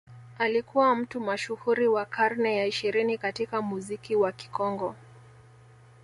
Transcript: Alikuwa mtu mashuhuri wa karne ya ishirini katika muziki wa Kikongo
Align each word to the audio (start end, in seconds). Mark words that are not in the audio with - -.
Alikuwa 0.39 0.95
mtu 0.95 1.19
mashuhuri 1.19 1.87
wa 1.87 2.05
karne 2.05 2.57
ya 2.57 2.65
ishirini 2.65 3.17
katika 3.17 3.61
muziki 3.61 4.15
wa 4.15 4.31
Kikongo 4.31 4.95